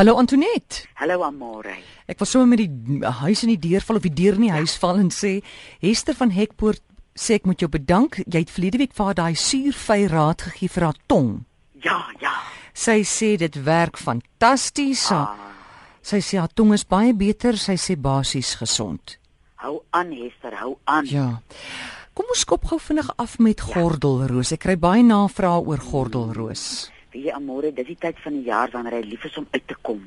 [0.00, 0.86] Hallo Antoinette.
[0.94, 1.74] Hallo Amore.
[2.08, 4.54] Ek was sommer met die huis in die deur val of die deur in die
[4.54, 5.42] huis val en sê
[5.82, 6.80] Hester van Hekpoort
[7.12, 8.16] sê ek moet jou bedank.
[8.24, 11.28] Jy het verlede week vir haar daai suurvy raad gegee vir haar tong.
[11.84, 12.32] Ja, ja.
[12.72, 15.02] Sy sê dit werk fantasties.
[15.12, 15.34] Ah,
[16.00, 19.18] Sy sê haar tong is baie beter, sy sê basies gesond.
[19.60, 21.04] hou aan Hester, hou aan.
[21.04, 21.42] Ja.
[22.16, 24.54] Kom ons skop gou vinnig af met gordelroos.
[24.56, 26.88] Ek kry baie navrae oor gordelroos.
[27.10, 29.66] Weet jy Amore, dis die tyd van die jaar wanneer hy lief is om uit
[29.66, 30.02] te kom.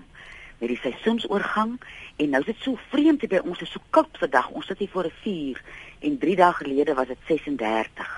[0.61, 1.73] Met die seisoensoorgang
[2.15, 4.47] en nou is dit so vreemd hier by ons, dit is so koud vandag.
[4.55, 5.59] Ons sit hier voor 'n vuur
[5.99, 8.13] en 3 dae gelede was dit 36.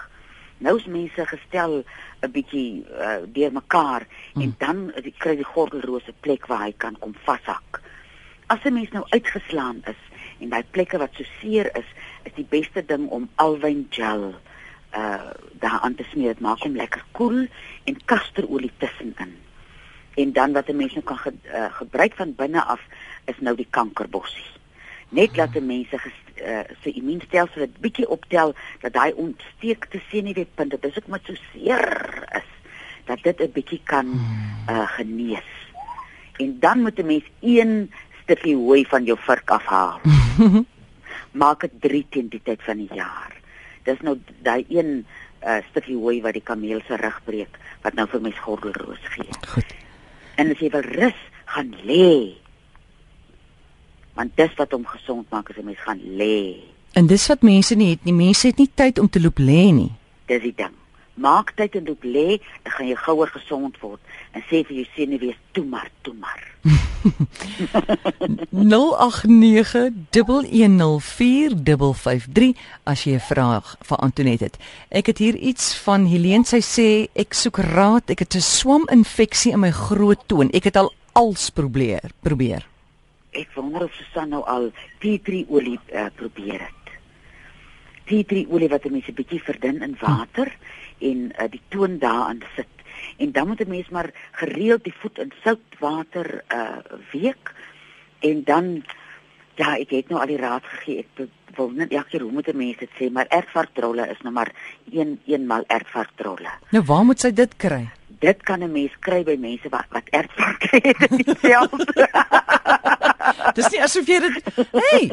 [0.58, 1.84] Nou is mense gestel
[2.22, 4.42] 'n bietjie uh, deurmekaar hmm.
[4.42, 7.82] en dan uh, kry die gordelroos 'n plek waar hy kan kom vashak.
[8.48, 10.02] As 'n mens nou uitgeslaan is
[10.40, 11.90] en daai plekke wat so seer is,
[12.24, 14.36] is die beste ding om alwyn gel
[14.98, 16.34] uh daar aan te smeer.
[16.34, 17.48] Dit maak hom lekker koel
[17.84, 19.36] en kasterolie tussenin.
[20.16, 22.82] En dan wat 'n mens nou kan ge, uh, gebruik van binne af
[23.26, 24.52] is nou die kankerbossie.
[25.10, 26.00] Net laat 'n mens se
[26.36, 31.34] uh, se immuunstelsel dit bietjie optel dat daai ontsteekte senuweepunt, dit is ook met so
[31.52, 32.50] seer is,
[33.06, 34.08] dat dit 'n bietjie kan
[34.70, 35.52] uh genees.
[36.38, 37.92] En dan moet 'n mens een
[38.24, 40.00] stukkie hooi van jou vark afhaal.
[41.42, 43.34] Maak dit 3 teen die tyd van die jaar.
[43.86, 45.06] Dis nou daai een
[45.46, 49.30] uh, stukkie hooi wat die kameel se rug breek wat nou vir mens gordelroos gee.
[49.54, 49.76] Goed.
[50.42, 51.20] En as jy wil rus,
[51.54, 52.34] gaan lê.
[54.18, 56.58] Want dis wat hom gesond maak as 'n mens gaan lê.
[56.94, 58.14] En dis wat mense nie het nie.
[58.14, 59.92] Mense het nie tyd om te loop lê nie.
[60.26, 60.74] Dis die ding.
[61.16, 64.02] Maak tyd en loop lê, dan gaan jy gouer gesond word
[64.36, 66.44] en sê vir jou senuwees toe maar, toe maar.
[68.56, 68.60] 0891104553
[72.84, 74.58] as jy 'n vraag vir Antoinette het.
[74.90, 79.52] Ek het hier iets van Helene sy sê ek soek raad, ek het 'n swaminfeksie
[79.52, 80.50] in my groot toon.
[80.52, 82.68] Ek het al als probeer, probeer.
[83.32, 86.55] Ek wonder of Susan nou al tea tree olie uh, probeer.
[88.06, 91.06] Tea tree olie wat mense bietjie verdun in water hm.
[91.10, 92.68] en uh, die toon daarin sit.
[93.18, 96.78] En dan moet 'n mens maar gereeld die voet in soutwater uh
[97.12, 97.54] week
[98.20, 98.84] en dan
[99.56, 101.06] ja, ek het nou al die raad gegee.
[101.06, 104.34] Ek wil net elke keer hoe moet 'n mens dit sê, maar ertvarkdrolle is nou
[104.34, 104.52] maar
[104.92, 106.52] een eenmal ertvarkdrolle.
[106.70, 107.90] Nou waar moet sy dit kry?
[108.20, 111.94] Dit kan 'n mens kry by mense wat wat ertvarke het in die veld.
[113.54, 115.10] Dis nie asof jy dit Hey,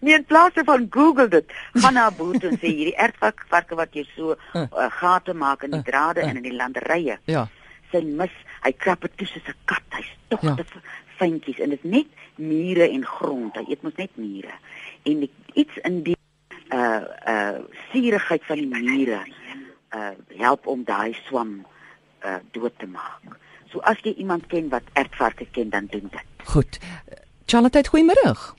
[0.00, 3.94] Nee, in plaas van Google dit, gaan na 'n boot en sê hierdie ertvarke wat
[3.94, 7.18] jy so uh, gate maak in die drade en in die landerye.
[7.26, 7.48] ja.
[7.92, 8.30] Sy mis,
[8.64, 9.82] hy krap dit toe soos 'n kat.
[9.90, 10.54] Hy's tog Ja.
[10.54, 10.64] te
[11.18, 12.06] fyntjies en dit is net
[12.36, 13.54] mure en grond.
[13.56, 14.52] Hy eet mos net mure.
[15.04, 16.16] En die, iets in die
[16.72, 17.58] uh uh
[17.92, 19.20] suurigheid van die mure
[19.94, 21.66] uh help om daai swam
[22.24, 23.36] uh dood te maak.
[23.72, 26.24] So as jy iemand ken wat ertvarke ken, dan doen dit.
[26.44, 26.78] Goed.
[27.46, 28.54] Charlotte, goeiemôre.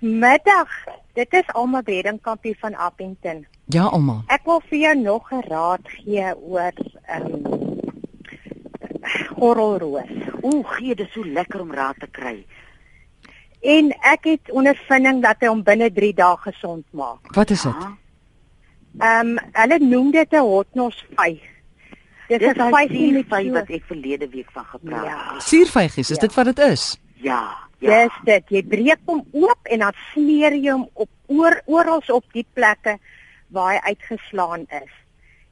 [0.00, 0.68] Middag.
[1.14, 3.46] Dit is Alma Beddingkampie van Appington.
[3.66, 4.22] Ja, almal.
[4.28, 6.72] Ek wil vir jou nog 'n raad gee oor
[7.06, 7.78] ehm um,
[9.38, 10.10] gorrelroos.
[10.42, 12.46] Ooh, gee dit so lekker om raad te kry.
[13.60, 17.34] En ek het ondervinding dat hy hom binne 3 dae gesond maak.
[17.34, 17.72] Wat is dit?
[17.80, 17.96] Ja.
[18.98, 21.40] Ehm um, hulle noem dit 'n hotnos 5.
[22.28, 25.32] Dit Dis is 5 suurvyf wat ek verlede week van gepraat Ja.
[25.34, 25.42] het.
[25.42, 26.20] Suurvygies, is Ja.
[26.20, 26.98] dit wat dit is?
[27.14, 28.04] Ja, ja.
[28.04, 28.48] Dis dit.
[28.48, 32.98] Jy breek hom oop en dan smeer jy hom op oor oral op die plekke
[33.48, 34.90] waar hy uitgeslaan is.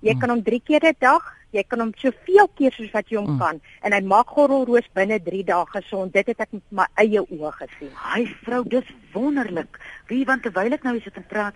[0.01, 0.21] Jy Hmm.
[0.21, 1.23] kan hom 3 keer 'n dag,
[1.53, 3.39] jy kan hom soveel keer soos wat jy hom Mm.
[3.39, 6.13] kan en hy maak gorrelroos binne 3 dae gesond.
[6.13, 7.91] Dit het ek met my eie oë gesien.
[8.15, 9.79] Hy vrou, dis wonderlik.
[10.09, 11.55] Wie want terwyl ek nou hier sit en praat,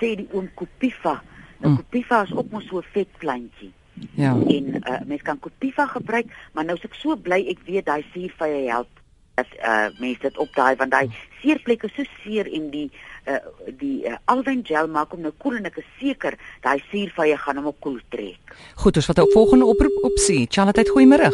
[0.00, 1.22] sê die oom Kopifa.
[1.60, 1.76] Nou Mm.
[1.76, 3.72] Kopifa is ook mos so 'n vet plantjie.
[4.16, 4.32] Ja.
[4.32, 8.04] En uh mens kan Kopifa gebruik, maar nou is ek so bly ek weet daai
[8.12, 8.88] suurvye help
[9.34, 11.10] dat uh mense dit opdaai want daai
[11.42, 12.90] seerplekke so seer en die
[13.26, 13.40] uh
[13.80, 17.60] die uh, alwyn gel maak hom nou koel en ek is seker daai suurvye gaan
[17.60, 18.54] hom op koel trek.
[18.74, 20.46] Goed, ons wat 'n volgende oproep opsie.
[20.50, 21.32] Charlotte, goeiemôre.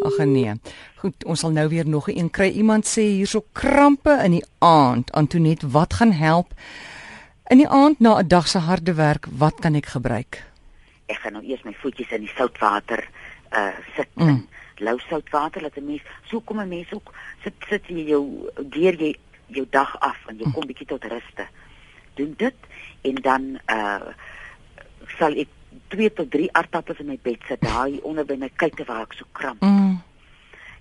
[0.00, 0.54] Ag nee.
[1.00, 2.48] Goed, ons sal nou weer nog een kry.
[2.56, 5.12] Iemand sê hierso krampe in die aand.
[5.12, 6.54] Antoinette, wat gaan help?
[7.48, 10.44] In die aand na 'n dag se harde werk, wat kan ek gebruik?
[11.06, 13.08] Ek gaan nou eers my voetjies in die soutwater
[13.52, 14.08] uh sit.
[14.14, 14.46] Mm.
[14.80, 17.12] Lou soutwater laat 'n mens so kom 'n mens ook
[17.42, 19.14] sit sit jy jou deur jy
[19.46, 21.46] jou dag af en jy kom bietjie tot ruste.
[22.14, 22.56] Doen dit
[23.00, 24.12] en dan uh
[25.18, 25.48] sal ek
[25.88, 29.12] 2 tot 3 aardappels in my bed sit daai onder by my kuite waar ek
[29.12, 29.62] so kramp.
[29.62, 29.98] Mm.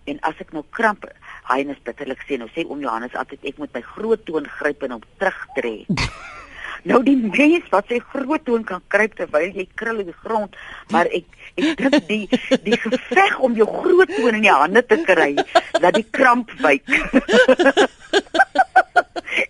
[0.03, 1.05] En as ek nou kramp,
[1.49, 4.83] hy is bitterlik sê nou sê oom Johannes altyd ek moet my groot toon gryp
[4.83, 5.87] en hom terugtrek.
[6.87, 10.55] Nou die mens wat sy groot toon kan kruip terwyl jy krul op die grond,
[10.93, 11.25] maar ek
[11.59, 12.25] ek dink die
[12.63, 15.33] die geveg om jou groot toon in die hande te kry,
[15.81, 16.87] dat die kramp wyk.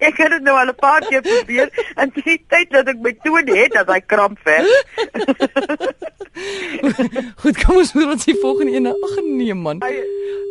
[0.10, 3.14] ek het dit nou al 'n paar keer probeer en die tyd dat ek my
[3.24, 4.66] toon het, dat hy kramp weg.
[7.42, 8.88] Goed, kom ons hoor wat sy volgende een.
[8.88, 9.82] Ag nee man.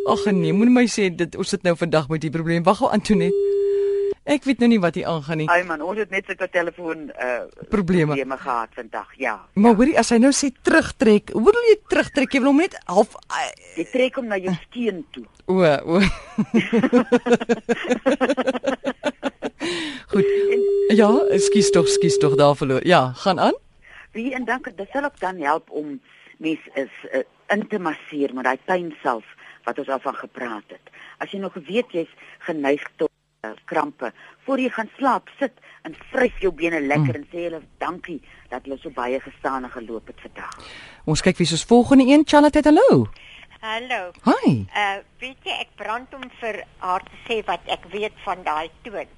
[0.06, 2.62] Ag nee, moenie my sê dit ons sit nou vandag met die probleem.
[2.62, 3.32] Wag gou Antonet.
[4.28, 5.46] Ek weet nou nie wat hier aangaan nie.
[5.48, 8.12] Ai man, ons het net so 'n telefoon uh Probleme.
[8.12, 9.08] probleme gehad vandag.
[9.16, 9.46] Ja.
[9.54, 12.32] Maar hoorie, as hy nou sê terugtrek, hoe wil jy terugtrek?
[12.32, 13.14] Jy wil hom net half
[13.76, 15.24] Jy trek hom na jou steen toe.
[15.46, 16.00] o o.
[20.12, 20.24] Goed.
[20.96, 22.86] Ja, ekskuus tog, ekskuus tog daar verloor.
[22.86, 23.56] Ja, gaan aan.
[24.12, 26.00] Wie en dan dit sal ook dan help om
[26.38, 29.24] mens is uh, in te masseer met daai pynself
[29.64, 30.80] wat ons al van gepraat het.
[31.18, 33.07] As jy nog weet jy's geneig tot uh,
[33.64, 34.12] krampe,
[34.44, 35.54] voor jy gaan slaap, sit
[35.86, 37.20] en vryf jou bene lekker mm.
[37.20, 38.18] en sê hulle dankie
[38.50, 40.56] dat hulle so baie gestaan en geloop het vandag.
[41.06, 43.06] Ons kyk wie soos volgende een, Charlotte, hallo.
[43.62, 44.10] Hallo.
[44.26, 44.50] Hi.
[44.70, 48.70] Uh weet jy ek brand om vir haar te sê wat ek weet van daai
[48.86, 49.08] toon.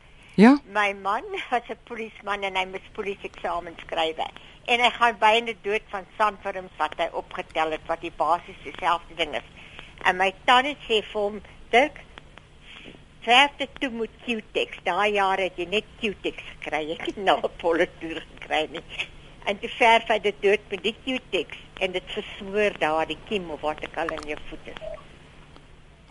[0.40, 0.54] Ja.
[0.72, 4.20] My man was 'n polisieman en hy moes polisie eksamen skryf.
[4.64, 9.14] En hy gaan byna dood van sandwurms wat hy opgetel het wat die basies dieselfde
[9.16, 9.48] ding is.
[10.04, 11.40] En my tannie sê vir hom,
[11.70, 12.00] "Dirk,
[13.26, 14.82] verf dit toe met Q-Tex.
[14.84, 16.90] Daai jare het jy net Q-Tex gekry.
[16.92, 18.84] Ek het nou 'n politoer gekry nie."
[19.44, 23.50] En toe verf hy dit dood met die Q-Tex en dit versmoor daar die kiem
[23.50, 24.82] of wat ek al in jou voet is.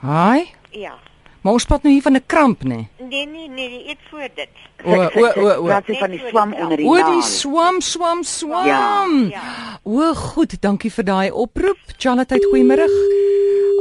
[0.01, 0.49] Hi.
[0.71, 0.97] Ja.
[1.41, 2.87] Maar ons praat nou hier van 'n kramp, nê?
[2.97, 4.49] Nee nee nee, die eet voor dit.
[4.83, 5.63] O o o o.
[5.63, 9.29] Praat sy van die swam onder die O die swam swam swam.
[9.31, 9.79] Ja.
[9.83, 11.79] O goed, dankie vir daai oproep.
[11.97, 12.87] Charlotte, goeiemôre.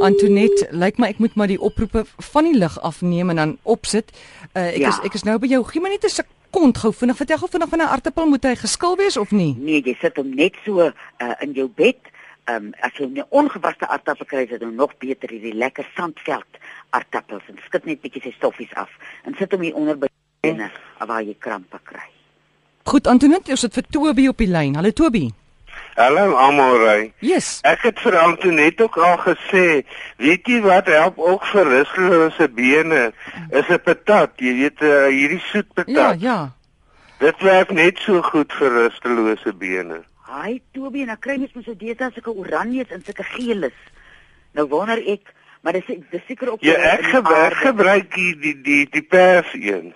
[0.01, 4.11] Antoinette, lyk my ek moet maar die oproepe van die lig afneem en dan opsit.
[4.53, 4.89] Uh, ek Ja.
[4.89, 5.63] is ek is nou by jou.
[5.63, 7.17] Gee my net 'n sekond gou vinnig.
[7.17, 9.55] Vertel gou vinnig van 'n aartappel moet hy geskil wees of nie?
[9.59, 10.91] Nee, jy sit hom net so uh,
[11.41, 11.97] in jou bed.
[12.45, 15.85] Ehm um, as jy 'n ongewaste aardappel kry, is dit nou nog beter hierdie lekker
[15.95, 16.47] sandveld
[16.89, 18.89] aardappels en skud net bietjie sy stoffies af
[19.25, 20.07] en sit hom hier onder by
[20.41, 20.71] binne
[21.05, 22.07] waar jy krampe kry.
[22.85, 24.75] Goed, Antoinette, ons sit vir Toby op die lyn.
[24.75, 25.29] Hallo Toby.
[25.95, 27.11] Hallo Amorey.
[27.19, 27.59] Yes.
[27.67, 29.81] Ek het vir Antoinette ook al gesê,
[30.21, 33.11] weet jy wat help ook vir rustelose bene
[33.51, 34.31] is 'n patat.
[34.39, 36.21] Jy weet uh, hierdie soet Ja, patat.
[36.21, 36.51] ja.
[37.19, 40.03] Dit werk net so goed vir rustelose bene.
[40.29, 43.75] Haai Toby, en dan kry mens mos so deesdae sulke oranjes en sulke geeles.
[44.53, 48.87] Nou wonder ek, maar dis dis seker ook Ja, ek gebruik gebruik die die die,
[48.91, 49.93] die pers een,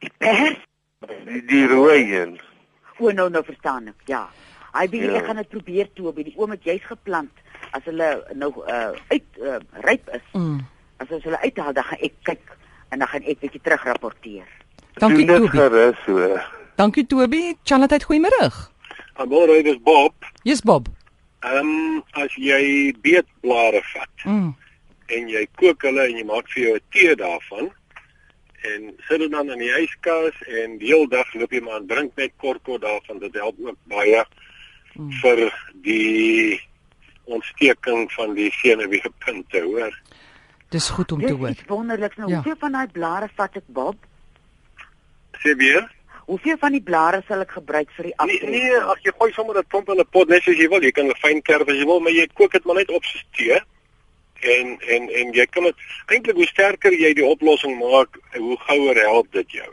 [0.00, 0.56] die pers.
[1.26, 2.40] die, die rooi een.
[2.98, 4.00] O, nou nou verstaan ek.
[4.06, 4.28] Ja.
[4.74, 5.14] Hy wie Ja.
[5.20, 6.22] ek gaan dit probeer Toby.
[6.24, 7.30] Die oom het juis geplant
[7.72, 10.22] as hulle nou uh, uit uh, ryp is.
[10.32, 10.60] Mm.
[10.98, 12.56] As ons hulle uithaal, dan gaan ek kyk
[12.90, 14.46] en dan gaan ek bietjie terug rapporteer.
[14.98, 15.48] Dankie Toby.
[15.48, 16.42] gerus hoor.
[16.76, 17.54] Dankie Toby.
[17.64, 18.50] Charlotte, goeiemôre.
[19.16, 20.14] Amore, dis Bob.
[20.42, 20.88] Yes Bob.
[21.44, 24.54] Ehm um, as jy beetblare vat Mm.
[25.08, 27.70] en jy kook hulle en jy maak vir jou 'n tee daarvan
[28.64, 31.86] en sit dit dan in die yskas en die hele dag loop jy maar en
[31.86, 33.18] drink net kort kort daarvan.
[33.18, 34.24] Dit help ook baie
[34.96, 35.10] Mm.
[35.20, 35.52] vir
[35.82, 36.60] die
[37.24, 39.94] ontsteking van die senuweepunte, hoor.
[40.70, 41.48] Dis goed om te Dis hoor.
[41.50, 42.16] iets wonderliks.
[42.16, 42.34] Nou, Ja.
[42.34, 43.96] hoeveel van daai blare vat ek, Bob?
[45.42, 45.90] Sê weer?
[46.26, 48.50] Hoeveel van die blare sal ek gebruik vir die Nee, afdruk?
[48.50, 50.82] nee, ag jy gooi sommer 'n klomp in 'n pot net soos jy wil.
[50.82, 53.04] Jy kan 'n fyn kerf as jy wil, maar jy kook dit maar net op
[53.04, 53.60] so tee.
[54.42, 55.74] En en en jy kan dit
[56.06, 59.72] eintlik hoe sterker jy die oplossing maak, hoe gouer help dit jou.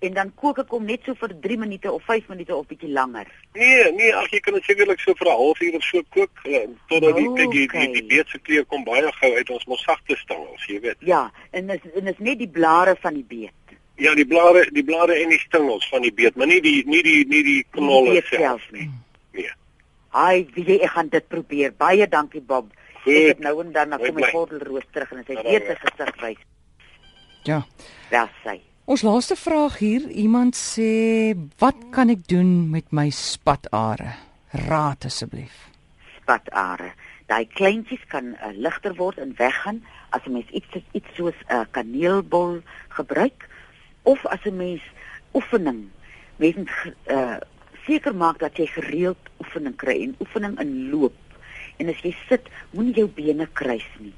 [0.00, 2.88] En dan kook ek hom net so vir 3 minute of 5 minute of bietjie
[2.88, 3.26] langer.
[3.52, 6.62] Nee, nee, ag jy kan dit sekerlik so vir 'n halfuur of so kook eh,
[6.88, 7.92] totdat die kyk die, die, Okay.
[7.92, 10.96] die beet se kleur kom baie gou uit ons mos sagte stangels, jy weet.
[11.00, 13.52] Ja, en is en is net die blare van die beet.
[13.96, 17.02] Ja, die blare, die blare en die stangels van die beet, maar nie die nie
[17.02, 18.88] die nie die knolle self nie.
[19.32, 19.50] Nee.
[20.08, 21.72] Haai, wie jy ek gaan dit probeer.
[21.76, 22.72] Baie dankie, Bob.
[23.04, 23.12] Goed.
[23.14, 25.76] Ek het nou en dan na kom my gordelroos terug en hy Ja, weer sy
[25.76, 26.42] gesig wys.
[27.44, 27.62] Ja.
[28.10, 28.60] Daar sy.
[28.90, 30.90] Ons laaste vraag hier, iemand sê,
[31.62, 34.14] "Wat kan ek doen met my spatare?"
[34.50, 35.70] Raad asseblief.
[36.20, 36.92] spatare.
[37.26, 41.54] Daai kleintjies kan uh, ligter word en weggaan as 'n mens iets iets soos 'n
[41.54, 43.48] uh, kaneelbol gebruik
[44.02, 44.82] of as 'n mens
[45.34, 45.90] oefening
[46.36, 47.36] mens moet uh,
[47.86, 51.18] seker maak dat jy gereeld oefening kry en oefening in loop.
[51.76, 54.14] En as jy sit, moenie jou bene kruis nie.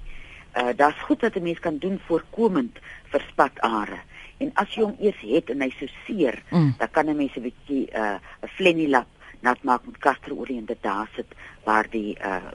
[0.57, 2.79] Uh daar's goed wat 'n mens kan doen voorkomend
[3.11, 4.01] vir spatare.
[4.43, 6.75] En as jy hom eers het en hy so seer, Mm.
[6.79, 9.07] dan kan 'n mens 'n bietjie uh 'n flennilap
[9.43, 11.27] nat maak met kasterolie en dit daar sit
[11.65, 12.51] waar die uh,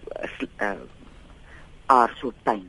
[0.61, 0.71] uh
[1.87, 2.67] aar so pyn.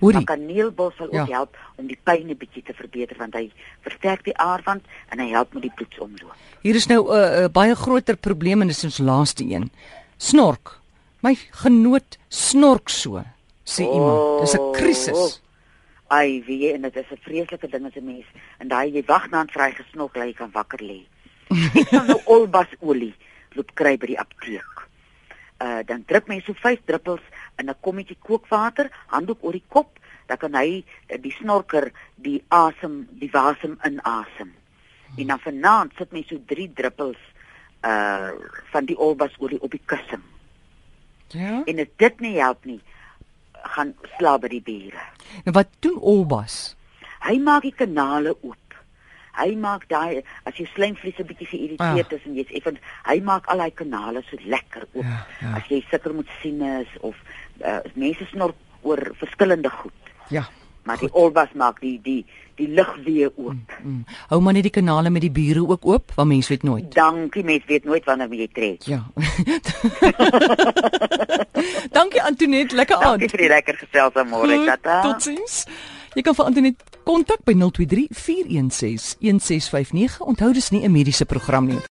[0.00, 0.14] Hoorie.
[0.14, 1.20] Maar kaneelbos sal Ja.
[1.22, 3.50] ook help om die pyn 'n bietjie te verbeter want hy
[3.82, 6.34] versterk die aarwand en hy help met die bloedsomloop.
[6.62, 9.70] Hier is nou 'n uh, uh, baie groter probleem en dis ons laaste een.
[10.16, 10.78] Snork.
[11.22, 13.22] My genoot snork so,
[13.64, 14.40] sê iemand.
[14.40, 15.40] Dis 'n krisis.
[16.08, 18.26] Ai, wie jy en dit is 'n vreeslike ding as 'n mens.
[18.58, 21.04] En daai jy wag na 'n vry gesnok lê jy kan wakker lê.
[21.74, 23.14] Ek sal nou olbasolie
[23.56, 24.88] loop kry by die apteek.
[25.60, 27.24] Uh dan druk mens so 5 druppels
[27.58, 32.44] in 'n kommetjie kookwater, handdoek oor die kop, dan kan hy uh, die snorker die
[32.48, 34.54] asem, die wasem inasem.
[35.16, 37.20] En dan vanaand sit mens so 3 druppels
[37.84, 38.30] uh
[38.72, 40.22] van die olbasolie op die kussing.
[41.28, 41.62] Ja.
[41.64, 42.80] En as dit nie help nie,
[43.62, 45.02] gaan slaap by die bure.
[45.44, 46.76] Nou wat doen Olbas?
[47.26, 48.56] Hy maak die kanale oop.
[49.38, 52.16] Hy maak daai as jou slijmvlies 'n bietjie geïrriteerd Ah.
[52.16, 55.04] is en jy's effens hy maak al daai kanale so lekker oop.
[55.04, 55.54] Ja, ja.
[55.56, 57.14] As jy sukkel met sinus of
[57.64, 59.92] uh, mense snor oor verskillende goed.
[60.30, 60.44] Ja.
[60.88, 62.24] Maar die olbas maak die die
[62.58, 63.74] die lug weer oop.
[63.82, 64.04] Mm.
[64.32, 66.88] Hou maar net die kanale met die bure ook oop, want mense weet nooit.
[66.94, 68.82] Dankie, mens weet nooit wanneer jy trek.
[68.88, 69.04] Ja.
[71.98, 73.20] Dankie Antoinette, lekker aand.
[73.20, 74.98] Dankie vir die lekker gesels aan môre, Goed, tata.
[75.06, 75.60] Totsiens.
[76.16, 80.18] Jy kan vir Antoinette kontak by 023 416 1659.
[80.26, 81.78] Onthou dis nie 'n mediese program nie.